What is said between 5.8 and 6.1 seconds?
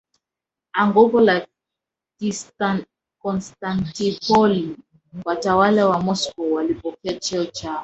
wa